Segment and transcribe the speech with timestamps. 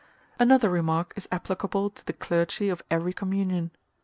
[0.39, 3.69] Another remark is applicable to the clergy of every communion.